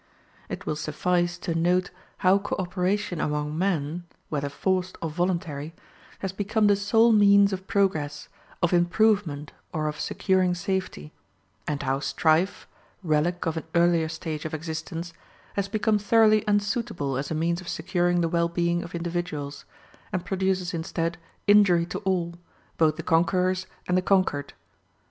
[0.49, 1.91] It will suffice to note
[2.25, 5.75] how co operation among men (whether forced or voluntary)
[6.21, 8.27] has become the sole means of progress,
[8.63, 11.13] of improvement or of securing safety;
[11.67, 12.67] and how strife
[13.03, 15.13] relic of an earlier stage of existence
[15.53, 19.65] has become thoroughly unsuitable as a means of securing the well being of individuals,
[20.11, 22.33] and produces instead injury to all,
[22.79, 24.53] both the conquerors and the conquered.